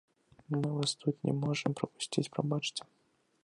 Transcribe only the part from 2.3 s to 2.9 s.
прабачце.